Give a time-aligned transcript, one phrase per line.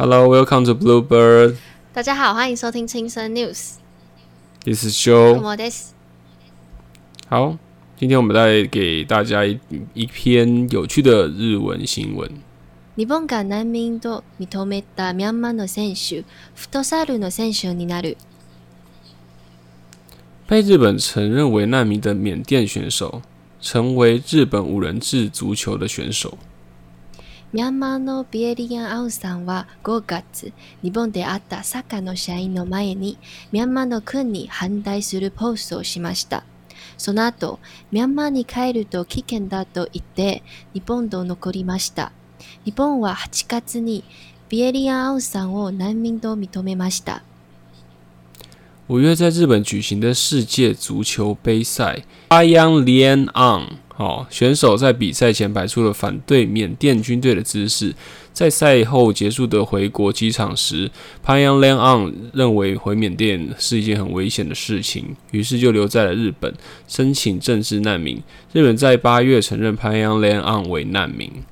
[0.00, 1.56] Hello, welcome to Bluebird.
[1.92, 3.76] 大家好，欢迎收听轻声 News。
[4.64, 5.40] This is Joe.
[5.40, 5.92] 我 this
[7.28, 7.56] 好，
[7.98, 9.58] 今天我们带给大家一
[9.94, 12.30] 一篇有趣的日文新闻。
[12.96, 18.16] 日本が難民と認めたミャンマーの選手、フットサルの選手になる。
[20.48, 23.22] 被日本承认为难民的缅甸选手，
[23.60, 26.38] 成为日本五人制足球的选手。
[27.53, 33.17] ミャンマーのビエリアン・アウンさんは5月、日本であったサッカーの試合の前に、
[33.51, 36.45] ミャンマーの軍に反対するポストをしました。
[36.97, 37.59] その後、
[37.91, 42.13] ミャンマーに帰ると危険だと言って、日本と残りました。
[42.63, 44.05] 日本は8月に
[44.47, 47.21] ビエリアン・アウンさんを難民と認めました。
[48.87, 57.94] 五月在日本举行的世界足球杯赛 a y a n Lian Ang，哦，选手在比赛前摆出了反对缅甸军队的姿势。
[58.32, 60.90] 在赛后结束的回国机场时
[61.22, 66.54] p a y a n Lian Ang 认为回缅甸是一件很危险的事情，于是就留在了日本，
[66.86, 68.22] 申请政治难民。
[68.52, 71.44] 日本在八月承认 p a y a n Lian Ang 为難民。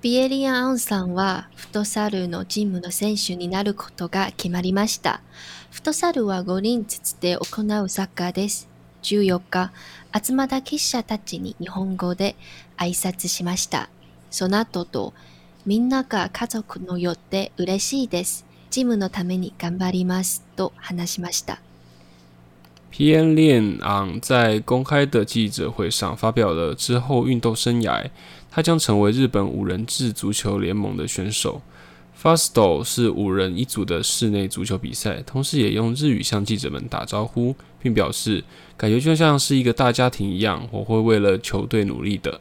[0.00, 5.20] ビエリアン・アウンさんはフットサルのチームの選手になることが決まりました。
[5.70, 8.68] フットサルは5人ずつで行うサッカーです。
[9.03, 9.71] 14日、
[10.21, 12.35] 集まった記者たちに日本語で
[12.77, 13.89] 挨拶しました。
[14.29, 15.13] その後と、
[15.65, 18.45] みんなが家族のよって嬉しいです。
[18.69, 20.43] チームのために頑張ります。
[20.55, 21.59] と話しました。
[22.89, 28.09] 皮恩练昂在公开的记者会上发表了之后运动生涯，
[28.49, 31.61] 他将成为日本五人制足球联盟的选手。
[32.20, 38.44] Fasto 是五人一组的室内足球比赛，同时也用日语向记者们打招呼，并表示
[38.76, 42.40] 感觉就像是一个大家庭一样，我会为了球队努力的。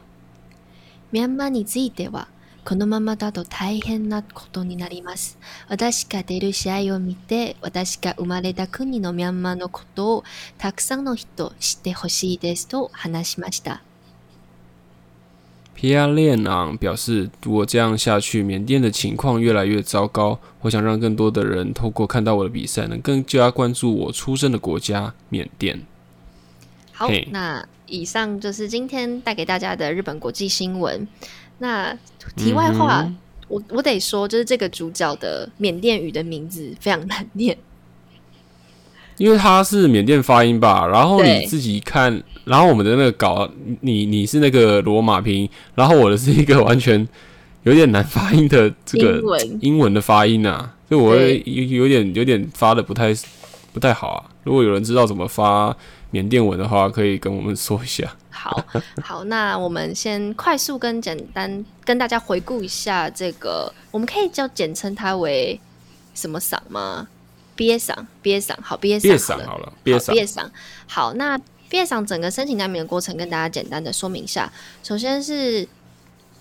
[1.12, 2.28] ミャンマーについては、
[2.63, 5.40] このままだと大変なことになります。
[5.68, 10.24] 私が出る試合を見て、私が生まれた国のミャンマーのことを
[10.59, 13.81] たくさんの人知ってほしいですと話しました。
[15.76, 20.38] 皮亚练昂表示，如果这样下去，缅甸的情况越来越糟糕。
[20.62, 25.78] 我想让更多的人透过看到我的比赛，能更加关注我出生的国家缅甸。
[26.92, 31.06] 好嘿，那以上就是今天带给大家的日本国际新闻。
[31.59, 31.94] 那
[32.34, 33.16] 题外话，嗯
[33.48, 37.56] 我我得说，就是这个主角的缅甸语的名字非常难念。
[39.16, 43.49] 因为它是缅甸发音吧，然后你自己看，然后我们的那个稿，
[43.81, 47.06] 你你是那个罗马拼音，然后我的是一个完全
[47.62, 49.22] 有点难发音的这个
[49.60, 53.15] 英文的发音啊，就我会有有点有点发的不太
[53.72, 54.25] 不太好啊。
[54.44, 55.77] 如果有人知道怎么发
[56.10, 58.09] 缅甸文的话，可以跟我们说一下。
[58.31, 58.62] 好
[59.03, 65.59] 好，那我们先快速跟简单跟大家回顾一下这个，我们可以叫简称它为
[66.15, 67.09] 什么嗓吗？
[67.56, 70.53] 毕业赏，毕业赏，好，毕业毕业赏好了，赏好了，毕业赏
[70.87, 74.53] 好那毕业赏整个申请难民的过程跟大家简单的说明一下。
[74.84, 75.66] 首先是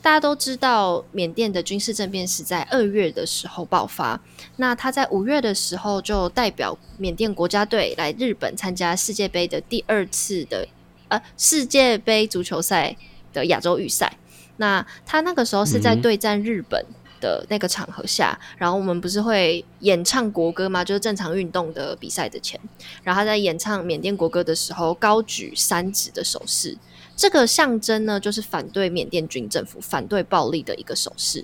[0.01, 4.19] 大家都知道，缅甸的军事政变是在二月的时候爆发。
[4.57, 10.67] 那他在五月的时候就代表缅甸国家队来日本参加世界杯的第二次的
[11.07, 12.95] 呃世界杯足球赛
[13.33, 14.15] 的亚洲预赛。
[14.57, 16.85] 那他那个时候是在对战日本
[17.25, 20.85] 的那个场合下，然后我们不是会演唱国歌吗？
[20.85, 22.59] 就是正常运动的比赛的前，
[23.03, 26.77] 然后他在演唱缅甸国歌的时候，高举三指的手势，
[27.15, 31.43] 这个象征呢，就是反对缅甸军政府、反对暴力的一个手势。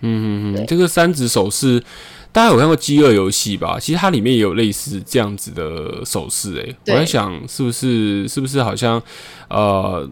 [0.00, 1.84] 嗯嗯嗯，这个三指手势。
[2.34, 3.78] 大家有看过《饥饿游戏》吧？
[3.78, 6.54] 其实它里面也有类似这样子的手势。
[6.54, 9.00] 诶，我在想是不是是不是好像
[9.50, 10.08] 呃，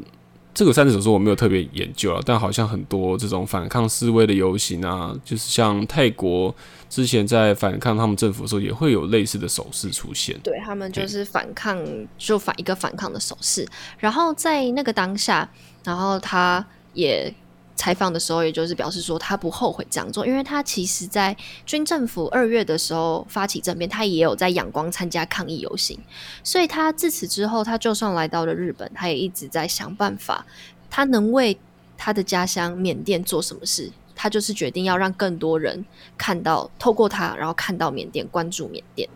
[0.61, 6.55] 这个三只手势我没有特别研究啊，但好像很多这种反抗示威的游行啊，就是像泰国
[6.91, 10.39] 之前在反抗他们政府的时候，也会有类似的手势出现。
[10.45, 11.83] 对他们就是反抗，
[12.19, 13.67] 就反一个反抗的手势。
[13.97, 15.49] 然后在那个当下，
[15.83, 16.63] 然后他
[16.93, 17.35] 也
[17.81, 21.35] 采访的时候，也就是表示说他不后悔这样做，因为他其实在
[21.65, 25.99] 军政府二月的时候发起政变，他也有在仰光参加抗议游行，
[26.45, 30.45] 所以他自此之后，他就算来到了日本，他也一直在想办法，
[30.91, 31.59] 他能为
[31.97, 33.91] 他的家乡缅甸做什么事。
[34.23, 35.83] 他就是决定要让更多人
[36.19, 39.09] 看到，透过他，然后看到缅甸，关注缅甸。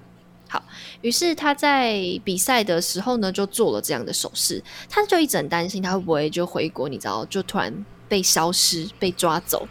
[0.49, 0.65] 好，
[1.03, 4.65] 于是他在比赛的时候呢，就做了这样的手势。
[4.89, 9.67] 他就一直很担心他会不会就回国，你知道，就突然被消失、被抓走。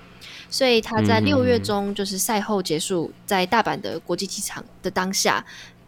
[0.50, 5.44] 所以他在嗯六月中，就是赛后结束，在大阪的国际机场的当下，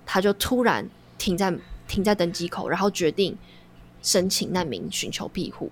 [0.06, 0.88] 他就突然
[1.19, 1.53] 停在
[1.88, 3.38] 停在登机口，然后决定
[4.01, 5.71] 申请难民，寻求庇护。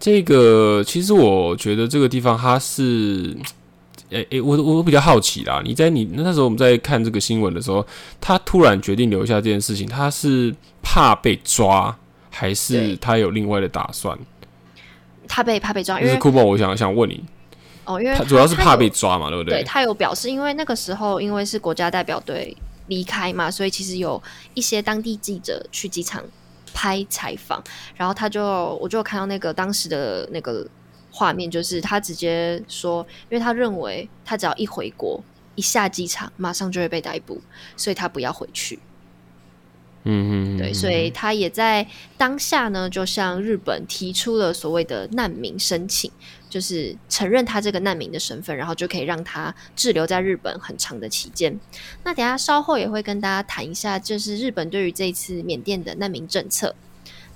[0.00, 3.36] 这个其实我觉得这个地方它是，
[4.10, 5.62] 诶、诶、我我比较好奇啦。
[5.64, 7.86] 你在你那时候我们在看这个新闻的时候，
[8.20, 10.52] 他突然决定留下这件事情，他是
[10.82, 11.96] 怕被抓，
[12.28, 14.18] 还是他有另外的打算？
[15.28, 17.24] 他被怕被抓，因为就是库珀，我想想问你，
[17.84, 19.64] 哦，因为他主要是怕被抓嘛，对不对对？
[19.64, 22.56] 他有表示，因为那个时候因为是国家代表队
[22.86, 24.22] 离开嘛，所以其实有
[24.54, 26.22] 一些当地记者去机场
[26.72, 27.62] 拍采访，
[27.96, 28.44] 然后他就
[28.80, 30.66] 我就有看到那个当时的那个
[31.10, 35.22] 画面，就是他直接说，因为他认为他只要一回国，
[35.54, 37.40] 一下机场马上就会被逮捕，
[37.76, 38.78] 所以他不要回去。
[40.06, 41.86] 嗯嗯，对，所以他也在
[42.18, 46.10] 当下呢，就向日本提出了所谓的难民申请，
[46.50, 51.58] 就是承认他这个难民的身份，然后就可以让他滞留在日本很长的期间。
[52.02, 56.74] 那等下稍后也会跟大家谈一下，就是日本对于这次缅甸的难民政策。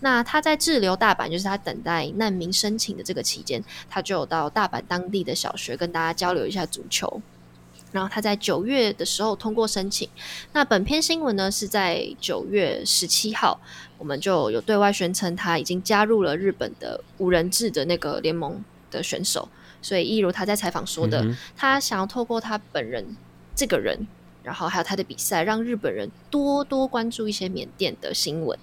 [0.00, 7.20] 那他在滞留大阪，就是他等待难民申请的这个期间，他就有到大阪当地的小学跟大家交流一下足球。
[7.90, 10.08] 然后他在九月的时候通过申请。
[10.52, 13.58] 那本篇新闻呢是在九月十七号，
[13.96, 19.48] 我们就有对外宣称他已经加入了日本的五人制的那个联盟的选手。
[19.80, 23.16] 所以，一如他在采访说的，嗯他想要透过他本人
[23.54, 24.06] 这个人，
[24.42, 28.58] 然后还有他的比赛，让日本人多多关注一些缅甸的新闻。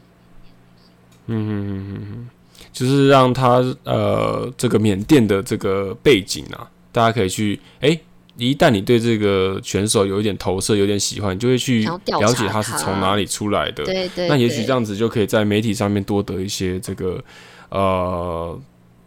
[1.27, 2.29] 嗯嗯嗯嗯嗯，
[2.73, 7.99] 就是让他呃这个缅甸的这个背景啊，大家可以去哎。
[8.37, 13.85] 一旦你对这个选手有一点投射，有点喜欢，你就会去了解他是从哪里出来的。
[13.85, 17.23] 对对那也许这样子就可以在媒体上面多得一些这个
[17.69, 18.59] 呃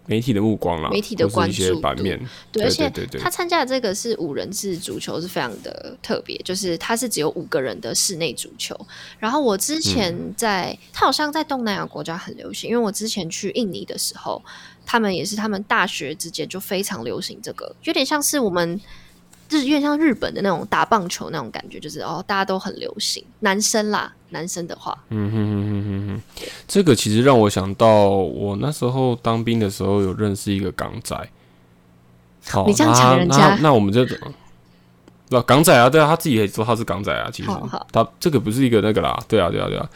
[0.07, 2.29] 媒体的目光啦，媒体的或是一些关注度版面。
[2.51, 8.75] 对，而且对对他参加的这个是五人制足球，是非常的特别，就是他是只有五个人的室内足球。
[9.19, 14.43] 然后我之前嗯在，他好像在东南亚国家很流行，因为我之前去印尼的时候，
[14.87, 18.81] 他们也是他们大学之间就非常流行这个，有点像是我们。
[19.51, 31.17] 日有点像日本的那种打棒球那种感觉，就是哦，大家都很流行，男生啦，男生的话，嗯哼哼哼哼哼，这个其实让我想到，我那时候当兵的时候有认识一个港仔。
[32.51, 34.07] 好，你这样那抢人家那那我们就
[35.31, 37.51] 不港仔啊，对啊，他自己也说他是港仔啊，其实。
[37.93, 39.89] 他这个不是一个那个啦，对啊，对啊，对啊，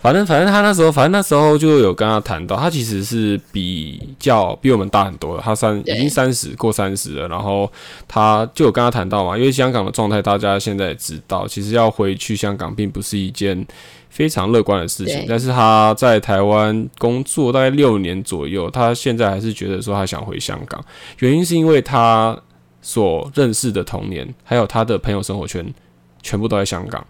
[0.00, 7.70] 反正反正他那时候，反正那时候就有跟他谈到，他其实是比较比我们大很多的，他三已经三十过三十了，然后
[8.08, 13.66] 他就有跟他谈到嘛，因为香港的状态大家现在也知道，其实要回去香港并不是一件
[14.08, 20.82] 非常乐观的事情，但是他在台湾工作大概六年左右，他现在还是觉得说他想回香港，
[21.20, 22.36] 原因是因为他
[22.82, 25.66] 所认识的童年，还有他的朋友生活圈，
[26.22, 27.06] 全部都在香港。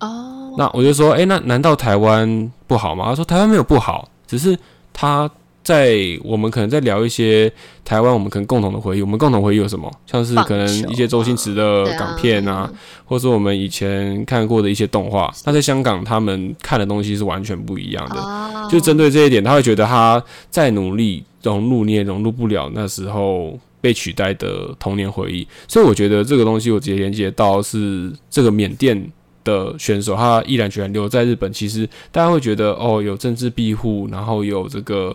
[0.00, 3.06] 哦，那我就说，诶，那难道台湾不好吗？
[3.06, 4.58] 他说台湾没有不好，只是
[4.92, 5.30] 他
[5.62, 7.48] 在我们可能在聊一些
[7.84, 9.00] 台湾我们可能共同的回忆。
[9.00, 9.88] 我们共同回忆有什么？
[10.06, 12.68] 像是可能一些周星驰的港片啊，
[13.04, 15.32] 或者说我们以前看过的一些动画。
[15.44, 18.16] 那在香港，他们看的东西是完全不一样的。
[18.16, 20.20] 哦，就针对这一点，他会觉得他
[20.50, 25.46] 再努力融入，你也融入不了那时候被取代的童年回忆。
[25.68, 29.12] 所以我觉得这个东西，我直接连接到是这个缅甸
[29.44, 31.52] 的选手，他毅然决然留在日本。
[31.52, 35.14] 其实大家会觉得哦，有政治庇护，然后有这个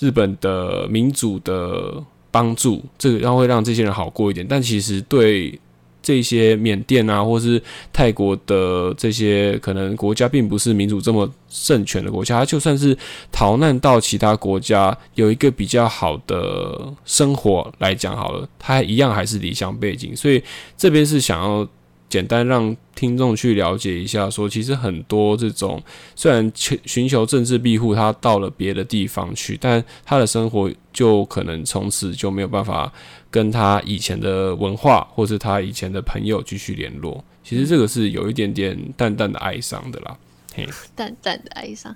[0.00, 4.46] 日本的民主的帮助，这个然后会让这些人好过一点。
[4.48, 5.60] 但其实对
[6.06, 7.60] 这些缅甸啊，或是
[7.92, 12.96] 泰国的这些可能国家并不是民主这么盛权的国家，他就算是
[13.32, 20.14] 逃难到其他国家，有一个比较好的生活来讲好了，他一样还是离乡背景。
[20.14, 20.40] 所以
[20.76, 21.66] 这边是想要
[22.08, 25.82] 简单让听众去了解一下说其实很多这种
[26.14, 32.92] 虽然去寻求政治庇护，他到了别的地方去，但他的生活就可能从此就没有办法
[33.30, 37.22] 跟他以前的文化或是他以前的朋友继续联络。
[37.42, 40.16] 其实这个是有一点点淡淡的哀伤的啦。
[40.54, 41.94] 嘿，淡淡的哀伤。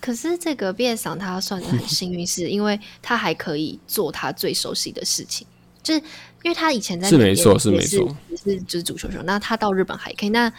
[0.00, 5.46] 可是这个毕业桑他算是很幸运，是因为他还可以做他最熟悉的事情，
[5.82, 6.00] 就是
[6.42, 9.22] 因为他以前在是没错是没错，是就是足球球。
[9.24, 10.52] 那他到日本还可以，那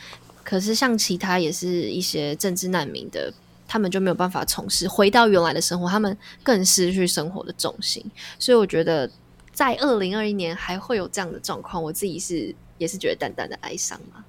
[0.43, 3.33] 可是像其他也是一些政治难民的，
[3.67, 8.03] 他们就没有办法从事回到原来的生活，他们更失去生活的重心。
[8.37, 9.09] 所以我觉得
[9.53, 14.23] 在二零二一年还会有这样的状况，我自己是也是觉得淡淡的哀伤嘛。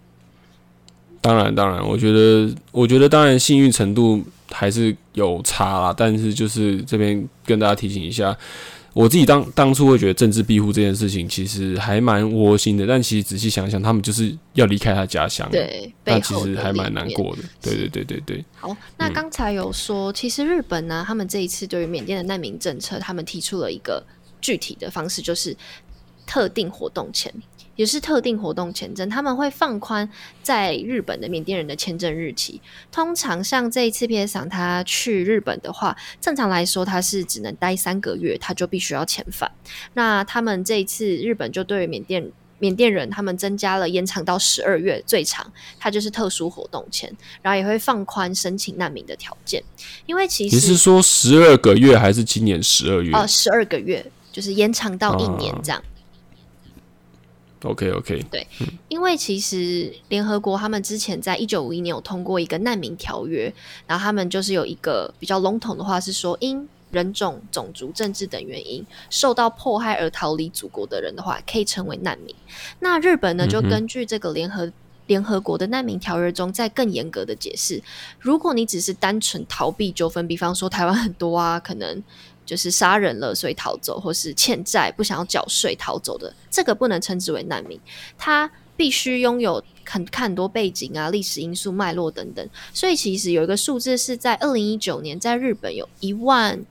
[1.21, 4.21] 当然，当然，我觉得，我觉得，当然，幸运程度
[4.51, 5.95] 还是有差啦。
[5.97, 8.37] 但是，就是这边跟大家提醒一下，
[8.95, 17.43] 我自己当当初会觉得政治庇护这件事情其实还蛮窝心的，但其实仔细想想，他们就是要离开他家乡，对，那其实还蛮难过的。
[17.61, 18.45] 对对对对对。
[18.55, 24.05] 好，那刚才有说，其实日本呢，他们这一次对于缅甸的难民政策，他们提出了一个
[24.41, 25.57] 具体的方式，就是
[26.27, 27.33] 特定活动签。
[27.83, 30.09] 也是特定活动签证，他们会放宽
[30.41, 32.61] 在日本的缅甸人的签证日期。
[32.93, 34.35] 通常像这一次 P.S.
[34.35, 39.51] 厂他去日本的话，正常来说他是只能待三个月，他就必须要遣返。
[39.95, 42.25] 那他们这一次日本就对缅甸
[42.61, 47.12] 缅甸人，他们增加了延长到十二月最长，它就是特殊活动签，
[47.43, 49.61] 然后也会放宽申请难民的条件。
[50.07, 53.12] 因为其实你是说十二个月还是今年十二月？
[53.12, 55.83] 哦，十二个月就是延长到一年这样。
[57.62, 58.47] OK OK，对，
[58.88, 63.52] 因为其实联合国他们之前在一九五一年有通过一个难民条约，
[63.87, 72.35] 然后他们就是有一个比较笼统的话是说，因人种、种族、政治等原因受到迫害而逃离祖国的人的话，可以成为难民。
[72.81, 74.73] 那日本呢，就根据这个联合
[75.07, 77.81] 联合国的难民条约中，在更严格的解释，
[78.19, 82.02] 如果你只是单纯逃避纠纷，比方说台湾很多啊，可能。
[82.45, 87.79] 就是杀人了，所以逃走，或是欠债不想要缴税逃走的，这个不能称之为难民。
[88.19, 92.49] 他必须拥有很很多背景啊、历史因素脉络等等。
[92.73, 96.65] 所以其实有一个数字是在二零一九年，在日本有一万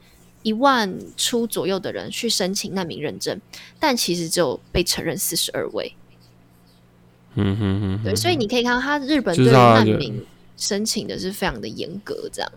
[0.44, 3.40] 一万出左右的人去申请难民认证，
[3.80, 5.94] 但其实只有被承认四十二位。
[7.36, 10.26] 嗯哼哼，对，所以你可以看到，他日本对难民
[10.58, 12.52] 申请的是非常的严格，这样。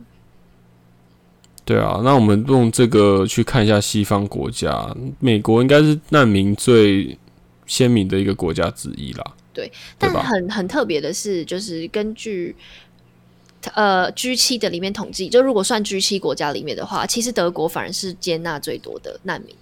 [1.64, 7.18] 对啊，那我们用这个去看一下西方国家，美国应该是难民最
[7.66, 9.24] 鲜明的一个国家之一啦。
[9.54, 12.54] 对，但很很特别的是，就是根据
[13.72, 19.56] 呃 G 七的里面统计，就如果算 G 七国家里面的话，其实德国反而是接纳最多的难民，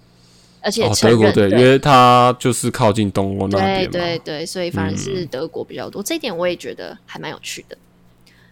[0.59, 6.03] 而且德国对，因为它就是靠近东欧那边对对对，所以反而是德国比较多。
[6.03, 7.77] 这一点我也觉得还蛮有趣的。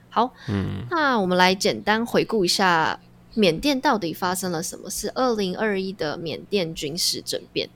[0.10, 2.98] 好，嗯，那我们来简单回顾一下。
[3.34, 4.90] 缅甸到底发生了什么？
[4.90, 7.70] 是二零二一的缅甸军事政变。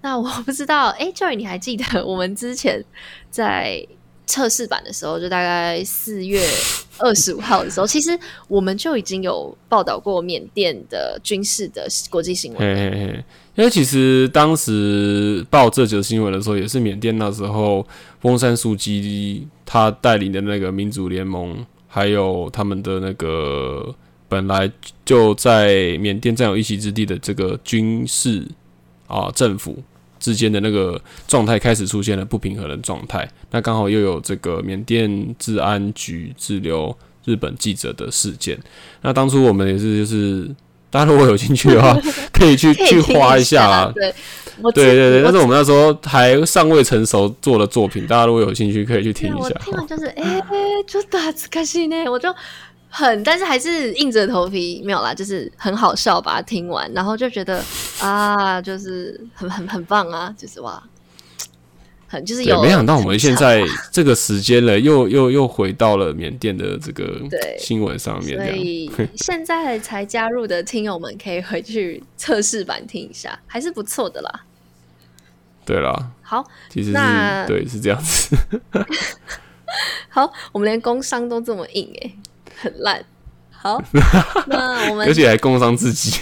[0.00, 2.84] 那我不知道，哎，Joy，你还记得我们之前
[3.30, 3.86] 在
[4.26, 6.44] 测试版的时候，就大概四月
[6.98, 8.18] 二十五号的时候，其实
[8.48, 13.24] 我们就已经有报道过缅甸的军事的国际新闻。
[13.54, 17.86] 因为其实当时报这则新闻的时候，也是缅甸那时候
[18.22, 23.94] 翁山书记他带领的那个民主联盟，还有他们的那个。
[24.32, 24.70] 本来
[25.04, 28.42] 就在缅甸占有一席之地的这个军事
[29.06, 29.76] 啊政府
[30.18, 30.98] 之间的那个
[31.28, 36.96] 状态开始出现了不平衡的状态，那刚好又有这个缅甸治安局滞留
[37.26, 38.58] 日本记者的事件。
[39.02, 40.48] 那当初我们也是，就是
[40.88, 41.94] 大家如果有兴趣的话，
[42.32, 43.92] 可以去去花一下啦。
[43.94, 44.14] 对，
[44.72, 49.50] 对对对，但是我们那时候还尚未成熟做的作品，大家如果有兴趣可以去听一下。
[49.62, 50.42] 听完就是哎，
[50.86, 52.34] 就打字开心呢，我就。
[52.94, 57.64] 很，但是还是硬着头皮没有啦，就是很好笑，把它听完，然后就觉得
[57.98, 60.80] 啊，就是很很很棒啊，就是哇，
[62.06, 62.60] 很就是有。
[62.60, 67.18] 没想到我们现在这个时间了，又又又回到了缅甸的这个
[67.58, 74.44] 新闻上面， 所以现在才加入的听友们可以回去测试版听一下，还是不错的啦。
[75.64, 78.36] 对啦，好，其实是对是这样子。
[80.10, 82.12] 好，我们连工商都这么硬哎。
[82.62, 83.04] 很烂，
[83.50, 83.82] 好，
[84.46, 86.12] 那我们而且还工伤自己。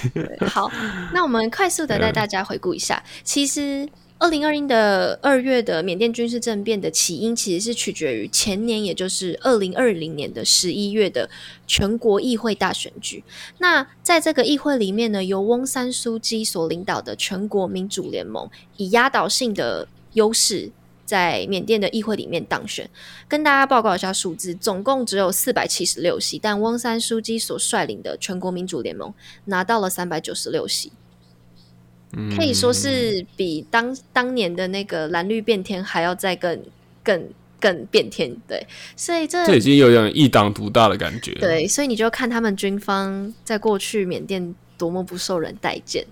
[0.47, 0.71] 好，
[1.13, 3.87] 那我们快速的带大家回顾一下，其实
[4.19, 11.29] 二零二一的二月的缅甸军事政变的起因，其实是取决于前年，也就是二零二零年的十一月的
[11.67, 13.23] 全国议会大选举。
[13.59, 20.71] 那在这个议会里面呢，由翁山书记所领导的全国民主联盟以压倒性的优势。
[21.11, 22.89] 在缅甸的议会里面当选，
[23.27, 29.13] 跟大家报告一下数字，总共只有四百七十六席，但翁山书记所率领的全国民主联盟
[29.47, 30.93] 拿到了三百九十六席，
[32.37, 36.63] 可以说是比当当年的那个蓝绿变天还要再更
[37.03, 38.33] 更更变天。
[38.47, 38.65] 对，
[38.95, 41.33] 所以这这已经有点一党独大的感觉。
[41.41, 46.07] 对，所以你就看他们军方在过去缅甸多么不受人待见。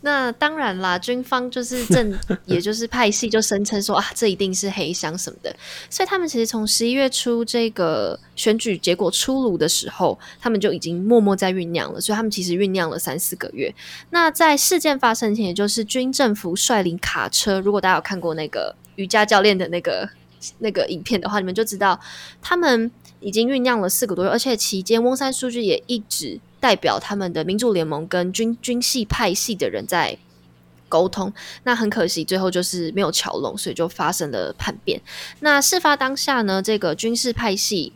[0.00, 5.54] 那当然啦，军方就是正， 也就是派系就声称说啊，这一定是黑箱什么的。
[5.90, 12.00] 所以他们其实从十一月初这个选举结果出炉的时候，他们就已经默默在酝酿了。
[12.00, 13.74] 所以他们其实酝酿了三四个月。
[14.10, 20.08] 那在事件发生前，也就是军政府率领卡车，如果大家有看过那个瑜伽教练的那个
[20.58, 21.98] 那个影片的话，你们就知道
[22.40, 22.88] 他们
[23.18, 26.38] 已经酝酿了四个多月，而且期间翁山数据也一直。
[26.60, 30.18] 代表他们的民主联盟跟军军系派系的人在
[30.88, 31.32] 沟通。
[31.64, 35.00] 那很可惜，最后就是没有桥拢，所以就发生了叛变。
[35.40, 37.92] 那事发当下呢，这个军事派系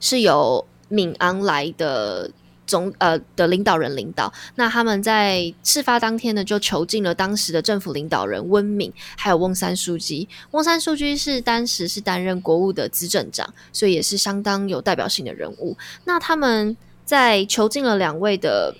[0.00, 2.30] 是由敏昂莱的。
[2.66, 10.26] 总呃的领导人领导，那他们在事发当天呢，就囚禁了当时的政府领导人温敏，还有翁山书记。
[10.52, 15.76] 翁山书记是当时是担任国务的资政长，所以也是相当有代表性的人物。
[16.06, 18.74] 那他们在囚禁了两位的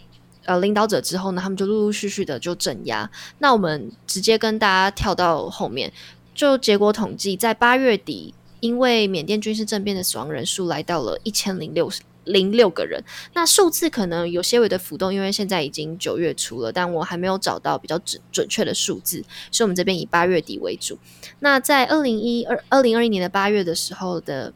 [0.45, 3.11] 呃领导者之后呢，他们就陆陆续续的就镇压。
[3.39, 5.93] 那我们直接跟大家跳到后面，
[6.35, 12.01] 就结果统计，在八月底，因为缅甸军事政变的死亡人数来到了一千零六十。
[12.27, 13.05] 零六个人，
[13.35, 20.99] 那数字可能有些微的浮动，因为现在已经九月初了，但我还没有找到比较准准确的数字，所以我们这边以八月底为主。
[21.41, 24.55] 那在二零一二二零二一年的八月的时候的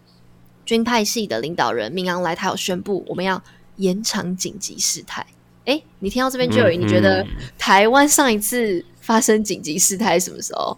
[0.65, 3.45] 军派系的领导人明昂莱，他有宣布我们要
[3.79, 5.27] 延长紧急事态。
[5.65, 7.27] 哎，你听到这边就有，你觉得
[7.59, 10.77] 台湾上一次发生紧急事态什么时候？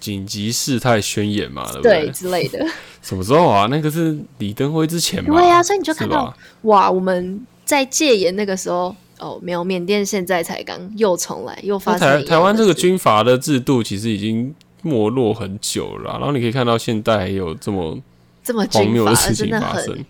[0.00, 2.10] 紧急事态宣言嘛，对不对？
[2.10, 2.66] 之类的。
[3.02, 3.66] 什么时候啊？
[3.70, 5.40] 那个是李登辉之前嘛？
[5.40, 12.00] 对啊，所以你就看到哇，我们在戒严那个时候哦，没有缅甸现在才刚又重来又发生。
[12.00, 17.96] 台台湾这个军阀的制度其实已经没落很久了，然后你可以看到现代还有这么
[18.42, 20.04] 这么荒谬的事情发生。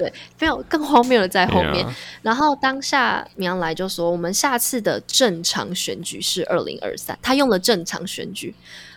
[0.00, 1.86] 对，没有更荒谬的在后面。
[2.22, 8.54] 然后当下苗来就说，我们下次的正常选举是二零二三，他用了正常选举。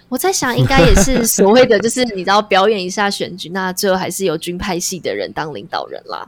[0.07, 6.25] 我在想，应该也是所谓的，就是你知道表演一下选举，那最后还是由军派系的人当领导人啦。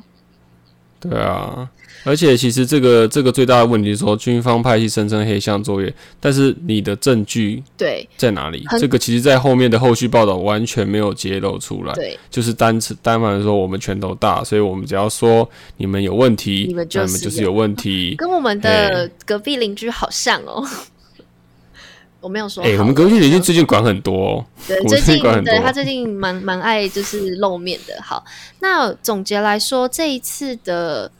[1.00, 1.72] 对啊，
[2.05, 8.63] 而且其实这个这个最大的问题是说，军方派系声称黑箱作业，但是你的证据对在哪里？
[8.79, 11.93] 这个其实，在后面的后续报道完全没有揭露出来。
[11.95, 20.63] 对，就是单词单反说我们拳头大，所以我们只要说你们有问题，你们就是有问题， 跟我们的隔壁邻居好像哦。
[22.21, 22.63] 我没有说。
[22.63, 28.01] 哎，我们隔壁邻居最近管很多，哦对，最近对他最近蛮蛮爱就是露面的。
[28.01, 28.25] 好，
[28.59, 31.11] 那总结来说，这一次的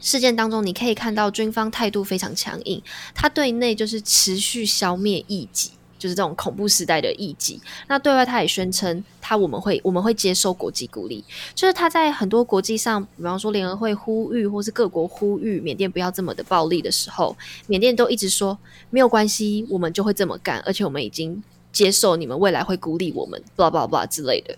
[0.00, 2.82] 事件当中，你可以看到军方态度非常强硬，
[3.14, 5.72] 他对内就是持续消灭异己。
[5.98, 7.60] 就是这种恐怖时代的异己。
[7.88, 11.24] 那对外他也宣称，他我们会我们会接受国际鼓励。
[11.56, 18.56] 就是他在很多国际上，比方说联合会呼吁，或是各国呼吁缅甸不要这么的暴力的时候，缅甸都一直说
[18.90, 24.56] 没有关系，我们就会这么干，而且我们已经接受你们未来会鼓励我们，blah blah blah 之类的。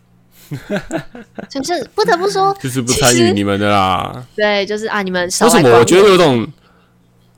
[1.49, 4.27] 就是不得不说， 就是不参与你们的啦。
[4.37, 5.79] 对，就是啊，你们为什么？
[5.79, 6.47] 我觉得有种。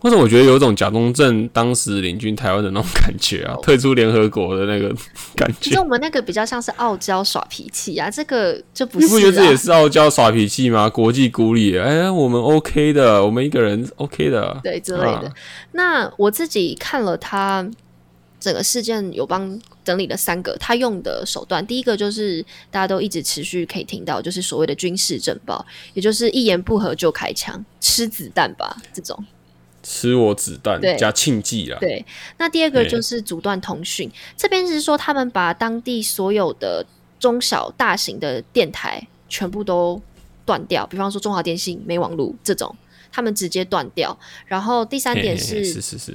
[0.02, 4.88] 为什么我觉得有种贾中正当时领军台湾的那种感觉啊，退出联合国的那个
[5.36, 5.54] 感觉。
[5.60, 9.06] 其实我们那个比较像是傲娇耍脾气啊，这个就不是。
[9.06, 10.88] 你不觉得这也是傲娇耍脾气吗？
[10.88, 15.32] 国际孤立，哎，我们 OK 的，我们一个人 OK 的，对之类的。
[15.70, 17.64] 那我自己看了他
[18.40, 21.66] 整个事件，有帮整理了三个他用的手段。
[21.66, 25.64] 第一个就是大家都一直持续可以听到，就是所谓的军事政报，
[25.94, 29.24] 也就是一言不合就开枪，吃子弹吧这种。
[29.84, 31.76] 吃我子弹加庆忌啊！
[31.80, 32.06] 对，
[32.38, 34.08] 那第二个就是阻断通讯。
[34.36, 36.86] 这边是说他们把当地所有的
[37.18, 40.00] 中小大型的电台全部都
[40.46, 42.72] 断掉，比方说中华电信没网路这种，
[43.12, 44.18] 他们直接断掉。
[44.46, 45.62] 然后第三点是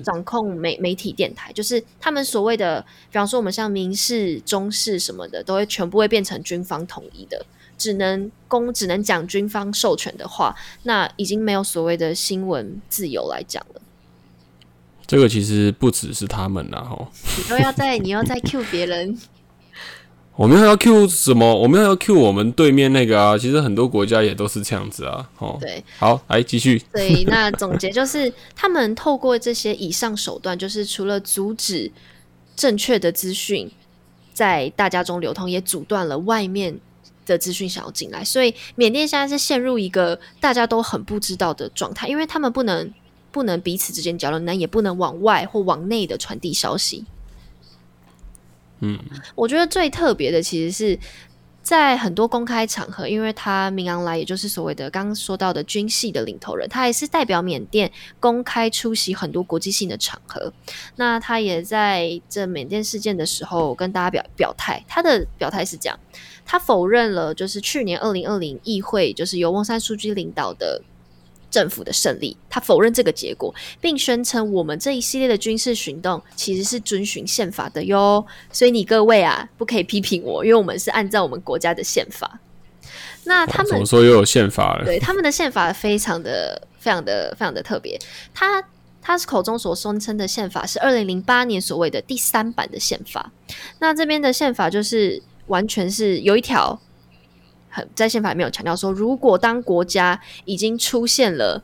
[0.04, 7.46] 掌控媒媒体电台，就是他们所谓的，比方说我们像民事、中事什么的，都会全部会变成军方统一的。
[7.78, 13.82] 只能公只能讲军方授权的话，那已经没有所谓的新闻自由来讲了。
[15.06, 17.08] 这个其实不只是他们啦，吼！
[17.38, 19.16] 你都要在你要在 Q 别人，
[20.38, 21.54] 我们要 Q 什么？
[21.60, 23.38] 我们要 Q 我们对面那个啊！
[23.38, 26.82] 其实很多国家也都是这样子啊，哦，对，好，来继续。
[26.94, 31.92] 对，那总结就是，他们透过这些以上手段，就是除了阻止
[32.56, 33.70] 正确的资讯
[34.32, 36.80] 在大家中流通，也阻断了外面。
[37.26, 42.90] 的资讯想要进来，所以缅甸现在是陷入一个大家都很不知道的状态，因为他们不能
[43.34, 47.04] 不能彼此之间交流，那也不能往外或往内的传递消息。
[48.80, 49.00] 嗯，
[49.36, 51.00] 我觉得最特别的其实是
[51.62, 60.54] 在很多公开场合，因为他明昂来，也就是所谓的刚刚说到的军系的领头人，他也是代表缅甸公开出席很多国际性的场合。
[60.96, 66.00] 那他也在这缅甸事件的时候跟大家表表态，他的表态是这样。
[66.46, 70.82] 他否认了，就是去年二零二零议会，就是由翁山书记领导的
[71.58, 72.38] 政府的胜利。
[72.48, 78.24] 他否认这个结果，并宣称我们这一系列的军事行动其实是遵循宪法的哟。
[78.52, 82.40] 所以你各位啊，不可以批评我，因为我们是按照我们国家的宪法。
[83.24, 84.86] 那他们怎么说又有宪法了？
[84.86, 88.00] 对他们的宪法非常的、非常的、非常的特别。
[88.36, 88.64] 他
[89.02, 93.32] 他是口中所声称的宪法是二零零八年所谓的第三版的宪法。
[93.80, 96.80] 那这边的宪法就是完全是有一条，
[97.78, 101.62] 很在宪法里面有强调说，如果当国家已经出现了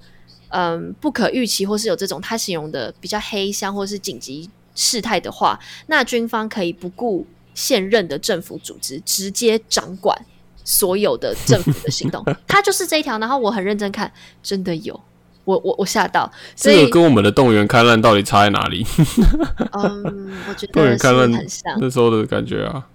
[0.50, 10.16] 嗯不可预期或是有这种他形容的比较黑箱或是紧急事态的话，那军方可以不顾现任的政府组织，直接掌管
[10.64, 12.24] 所有的政府的行动。
[12.48, 15.00] 他就是这一条，然后我很认真看，真的有。
[15.46, 18.86] 我我我吓到，所以这个跟我们的动员勘乱到底差在哪里？
[19.76, 22.88] 嗯，我觉得动员得是戡乱很像，那时候的感觉啊，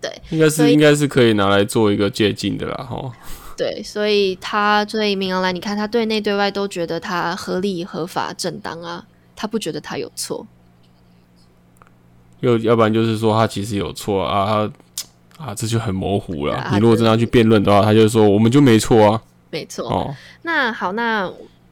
[0.00, 3.12] 对，应该是应该是可以拿来做一个借鉴的啦，哈。
[3.56, 10.46] 对，所以他对明昂莱，你看他对内对外都觉得他合理、合法、正当啊，他不觉得他有错。
[12.38, 14.70] 又要不然就是说他其实有错啊，
[15.36, 16.54] 他啊这就很模糊了。
[16.54, 19.22] 啊你如果真的要去辩论的话，他就说我们就没错啊。
[19.50, 21.28] 没错，哦，那好，那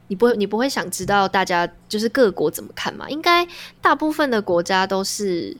[0.09, 3.09] 你不会你不会想知道大家就是各国怎么看吗？
[3.09, 3.47] 应该
[3.81, 5.55] 大部分的国家都是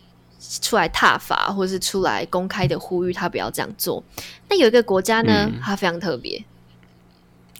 [0.62, 4.04] 出来挞伐，或是出来公开的呼吁他不要这样做。
[4.50, 6.44] 那有一个国家呢，嗯它非常特别，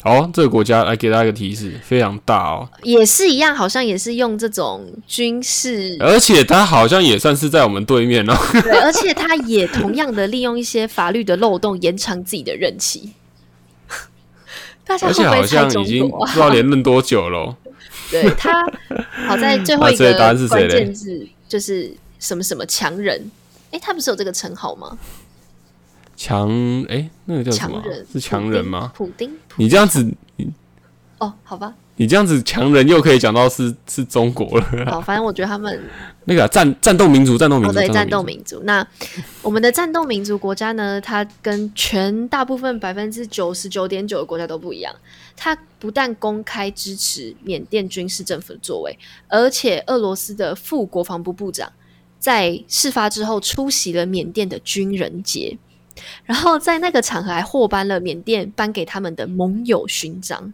[0.02, 8.34] 好，这个国家来给大家一个提示，非常大哦，也是一样，好像也是用这种军事，而且他好像也算是在我们对面哦。
[8.54, 13.14] 对， 而且他也同样的利用一些法律的漏洞延长自己的任期。
[14.86, 16.28] 大家而且好会不会猜中像已经国啊？
[16.28, 17.56] 不知道连任多久了哦。
[18.10, 18.66] 对他，
[19.28, 23.30] 好在最后一那 所以答案个关是谁嘞键字就是什么什么强人。
[23.72, 24.98] 诶，他不是有这个称号吗？
[26.16, 26.50] 强
[26.90, 28.92] 哎、那个叫什么是强人吗？
[28.96, 29.30] 普丁？
[29.48, 30.10] 普丁你这样子，
[31.20, 34.86] 哦，好吧，你这样子强人又可以讲到是是中国了。
[34.90, 35.80] 好，反正我觉得他们
[36.26, 38.62] 那个啊战战斗民族，战斗民哦，族，对，战斗民民族。
[38.64, 38.88] 那
[39.44, 44.96] 我们的战斗民族国家呢，它跟全大部分百分之九十九点九的国家都不一样。
[45.36, 51.72] 它不但公开支持缅甸军事政府的作为，而且俄罗斯的副国防部部长
[52.20, 55.58] 在事发之后出席了缅甸的军人节，
[56.26, 60.54] 然后在那个场合还获颁了缅甸颁给他们的盟友勋章。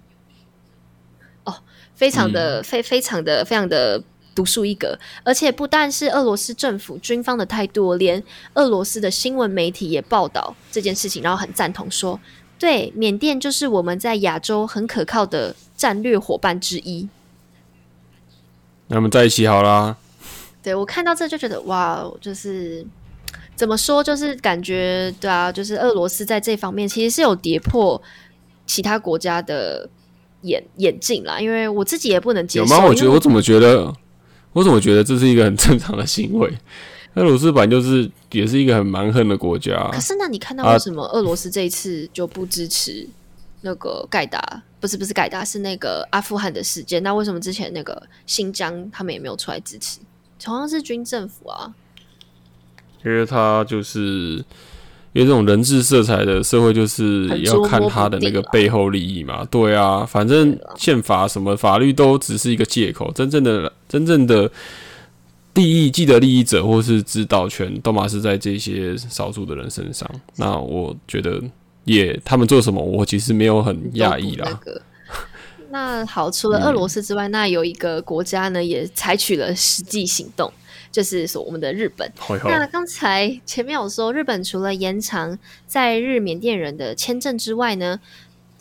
[1.45, 1.55] 哦，
[1.95, 4.03] 非常的、非非常的非常的
[4.35, 8.23] 独树一格，而且不但是俄罗斯政府军方的态度，连
[8.53, 12.19] 俄罗斯的新闻媒体也报道这件事情，然后很赞同说，
[12.57, 17.07] 对，缅甸就是我们在亚洲很可靠的战略伙伴之一。
[18.87, 19.97] 那我们在一起好啦。
[20.63, 22.83] 对我看到这就觉得哇，就是
[23.55, 28.01] 怎么说，就是感觉对啊，就是俄罗斯在这方面其实是有跌破
[28.65, 29.89] 其他国家的
[30.43, 32.65] 眼眼镜啦，因为我自己也不能接受。
[32.65, 32.87] 有吗？
[32.87, 33.93] 我觉得我怎么觉得，
[34.53, 36.51] 我怎么觉得这是一个很正常的行为。
[37.15, 43.07] 俄罗斯本来就是也是一个很蛮横的国家，可是那你看到啊为什么俄罗斯这一次就不支持
[43.61, 44.63] 那个盖达？
[44.79, 47.03] 不是不是盖达，是那个阿富汗的事件。
[47.03, 49.99] 那为什么之前那个新疆他们也没有出来支持？
[50.41, 51.73] 同样是军政府啊，
[53.05, 54.43] 因为他就是
[55.13, 59.45] 因为这种人治色彩的社会，就是很要看他的那个背后利益嘛。
[59.45, 64.49] 对啊，反正宪法什么法律都只是一个借口，真正的真正的
[65.53, 70.09] 利益既得利益者或是指导权，都嘛是在这些少数的人身上。
[70.37, 71.39] 那我觉得
[71.83, 74.47] 也他们做什么，我其实没有很讶异啦。
[74.49, 74.81] 那个
[75.73, 80.53] 那好，除了俄罗斯之外，那有一个国家呢也采取了实际行动，
[80.91, 82.07] 就是说我们的日本。
[82.43, 87.99] 那刚才前面有说，日本除了延长在日缅甸人的签证之外呢，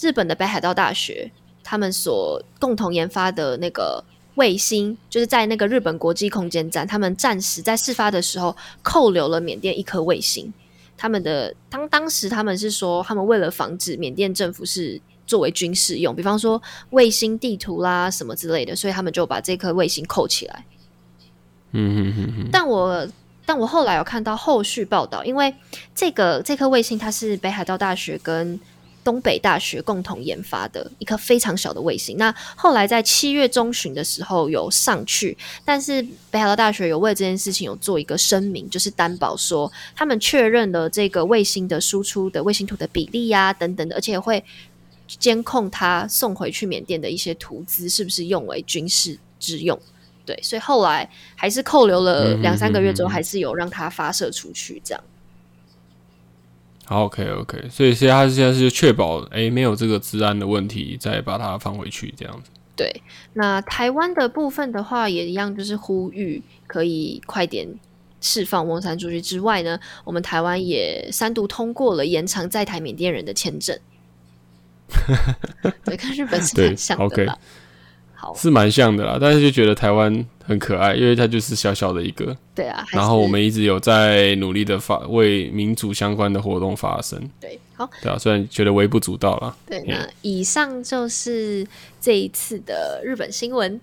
[0.01, 1.31] 日本的北海道大学
[1.62, 4.03] 他们所共同研发的那个
[4.37, 10.51] 卫星，就是在那个日本国际空间站，他们暂时在事发的时候扣留了缅甸一颗卫星。
[10.96, 20.64] 他们的当当时他们是说，他们为了防止缅甸政府是作为军事用，比方说卫星地图啦什么之类的，所以他们就把这颗卫星扣起来。
[21.72, 23.08] 嗯哼哼哼，但我
[23.46, 25.54] 但我后来有看到后续报道，因为
[25.94, 28.61] 这个这颗卫星它是北海道大学跟
[29.04, 32.16] 东北大学共同研发的一颗非常小的卫星。
[32.18, 44.44] 那后来在七月中旬的时候有上去，但是北海道大学有为这件事情有做一个声明，就是担保说他们确认了这个卫星的输出的卫星图的比例啊等等的，而且会
[45.18, 49.79] 监控他送回去缅甸的一些图资是不是用为军事之用。
[50.25, 55.05] 对，所以后来还是扣留了两三个月之后，还是有让他发射出去，这样。
[56.85, 62.51] 好，OK OK，所以现在他现在是确保诶没有这个治安的问题，再把它放回去这样子。
[62.77, 63.03] 对，
[63.35, 67.68] 那台湾的部分的话，也一样，就是呼吁可以快点
[68.20, 73.79] 释放翁山出去之外呢，我们台湾也三度通过了延长在台缅甸人的签证。
[75.85, 77.38] 对，跟日本是对蛮像的。
[78.14, 87.90] 好，是蛮像的啦，但是就觉得台湾很可爱，因为它就是小小的一个，对啊，然后我们一直有在努力的发为民主相关的活动发声，对好。
[88.00, 89.57] 对啊，虽然觉得微不足道啦。
[89.66, 91.66] 对，嗯那以上就是
[92.00, 93.81] 这一次的日本新闻。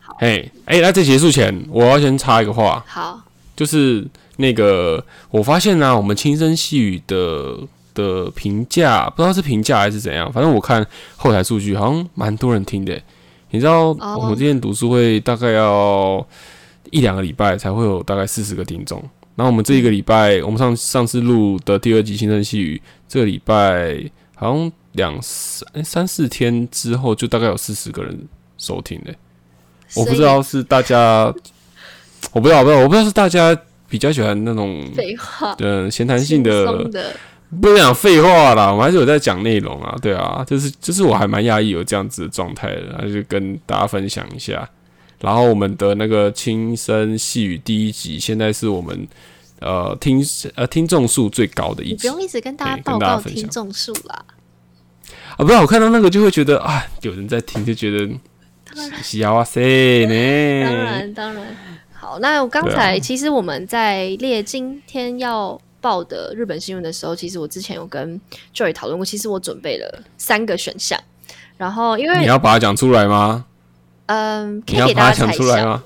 [0.00, 3.20] 好，哎、那在结束前，我要先插一个话，好，
[3.54, 4.06] 就是
[4.36, 7.58] 那个我发现呢、我们轻声细语的
[7.98, 12.98] 的评价，不知道是评价还是怎样，反正我看后台数据好像蛮多人听的。
[13.50, 16.24] 你知道，哦我们之前读书会大概要
[16.90, 19.00] 一两个礼拜才会有大概四十个听众，
[19.34, 23.98] 然后我们这一个礼拜，我们上上次录的第二集轻声细语，这个礼拜
[24.34, 29.16] 好像两三、三四天之后，就大概有四十个人收听嘞。
[29.96, 31.32] 我不知道是大家，
[32.32, 33.58] 我不知道，我不知道，我不知道是大家
[33.88, 37.16] 比较喜欢那种废话，呃闲谈性的，的，
[37.60, 44.68] 不是讲废话啦，我们还是有在讲内容啊，对啊，就是就是我还蛮讶异有这样子的状态的，那就跟大家分享一下。
[45.20, 49.08] 然后我们的那个轻声细语第一集，现在是我们
[49.60, 50.22] 呃听
[50.54, 54.24] 呃听众数最高的一集你不用一直跟大家报告听众数啦。
[55.36, 58.08] 啊，不是我看到那个就会觉得啊，有人在听，就觉得
[59.02, 59.60] 喜哇塞
[60.06, 61.56] 呢，当然，当然。
[61.92, 68.20] 好，那我刚才、其实我们在列今天要报的日本新闻的时候，其实我之前有跟
[68.54, 71.00] Joy 讨论过，其实我准备了三个选项，
[71.56, 73.46] 然后因为你要把它讲出来吗？
[74.04, 75.82] 嗯，可你要以给大把它讲家猜一下，出来吗？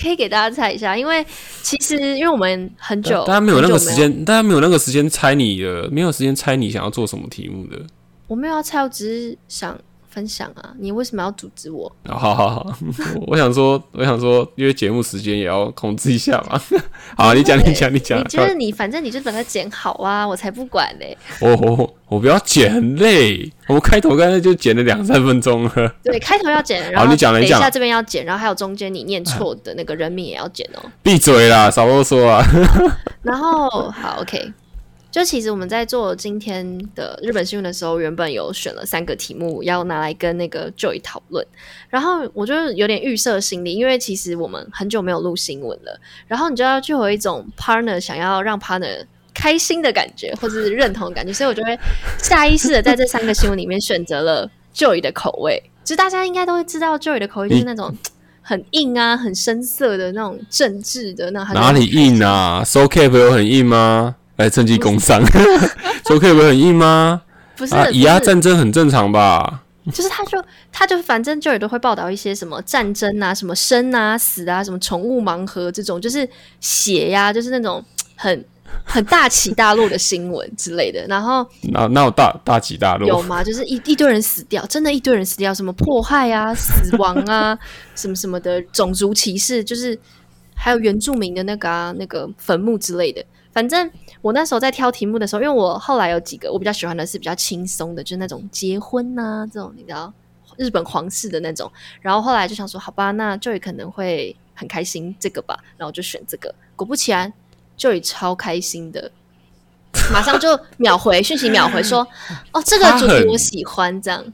[0.00, 1.22] 可以给大家猜一下，因为
[1.62, 7.78] 其实因为我们很久，大家没有那个时间，大家没有那个时间猜你的，没有时间猜你想要做什么题目的。
[8.26, 9.78] 我没有要猜，我只是想
[10.12, 11.90] 分享啊，你为什么要阻止我？
[12.08, 12.66] 哦好好好，
[13.26, 16.60] 我想说，我想说，因为节目时间也要控制一下嘛。
[17.16, 18.24] 好，你讲，你讲，你讲你。
[18.24, 21.16] 就是你，反正你就把它剪好啊，我才不管嘞。
[21.40, 23.50] 我我我不要剪，很累。
[23.68, 25.94] 我开头刚才就剪了两三分钟了。
[26.02, 30.82] 对，开头要剪，然后你讲了一下这边要剪，然后还有中间你念错的那个人名也要剪哦。
[31.02, 32.44] 闭嘴啦，少啰嗦啊！
[33.22, 34.52] 然后好，OK，
[35.12, 41.46] 就其实我们在做今天的日本新闻的时候，原本有选了三个题目要拿来跟那个 Joy 讨论，
[41.90, 51.78] 然后我就有点预设心理，因为其实我们很久没有录新闻了，然后你就要就有一种 partner 想要让 partner 开心的感觉，或者是认同的感觉，所以我就会
[52.16, 57.94] 下意识的在这三个新闻里面选择了 Joy 的口味，就大家应该都会知道 Joy 的口味就是那种。
[58.44, 64.16] 很硬啊，很深色的那种政治的那种，哪里硬啊？So Cap 有很硬吗？
[64.36, 65.24] 来趁机工商
[66.04, 67.22] ，So Cap 有很硬吗？
[67.56, 69.62] 不是啊，以牙战争很正常吧？
[69.92, 76.28] 就是他就他就反正就也都会报道一些什么战争啊、什么生啊、死啊、什么宠物盲盒这种，就是
[76.60, 78.44] 血呀、就是那种很
[78.84, 81.04] 很大起大落的新闻之类的。
[81.08, 83.08] 然后那那有大大起大落？
[83.08, 83.42] 有吗？
[83.42, 87.58] 就是一一堆人死掉，真的一堆人死掉，什么迫害啊、死亡啊、
[87.96, 89.98] 什么什么的种族歧视，就是
[90.54, 93.22] 还有原住民的那个啊、那个坟墓之类的。
[93.52, 93.90] 反正
[94.22, 100.10] 我那时候在挑题目的时候，因为我后来有几个我比较喜欢的是比较轻松的，就是那种结婚呐、这种，你知道
[100.56, 101.70] 日本皇室的那种。
[102.00, 106.54] 然后后来就想说，好吧，那 Joy 可能会很开心这个吧，然后我就选这个。
[106.76, 107.32] 果不其然
[107.76, 109.10] ，Joy 超开心的，
[110.12, 112.06] 马上就秒回讯息，秒回说，
[112.54, 114.24] 哦，这个主题我喜欢，这样。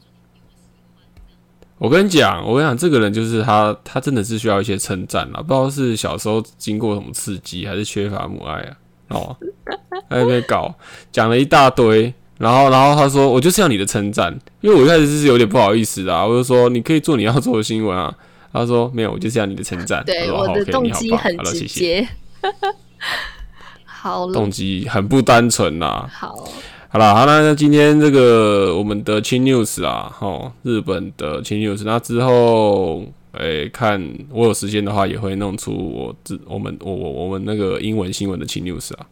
[1.79, 5.41] 我跟你讲，我跟你讲，这个人就是他，他真的是需要一些称赞啦。
[5.41, 8.77] 不知道是小时候经过什么刺激，还是缺乏母爱啊？
[9.09, 9.37] 哦，
[10.11, 10.75] 在那边搞，
[11.11, 18.15] 讲了一大堆，然后，然后他说，我就是要你的称赞，因为我一开始是有点不好意思的啊，我就说你可以做你要做的新闻啊。
[18.51, 20.03] 他说没有，我就是要你的称赞。
[20.07, 22.09] 对，我的动机很直好了谢谢接。
[23.85, 26.09] 好了，动机很不单纯啦。
[26.11, 26.49] 好，
[26.89, 33.05] 好啦，好那那今天这个我们的青 news 啦，吼，日本的青 news，那之后，
[33.39, 39.07] 诶、看我有时间的话，也会弄出我自我们我我我们那个英文新闻的轻 news 啊，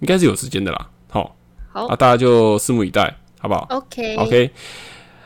[0.00, 1.36] 应该是有时间的啦，好，
[1.72, 4.50] 好啊，大家就拭目以待，好不好，OK，？OK，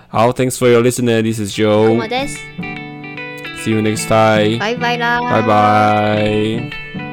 [0.08, 1.22] 好，Thanks for your listener.
[1.22, 1.98] This is Joe.
[3.62, 4.58] See you next time.
[4.58, 7.09] 拜拜啦，拜拜。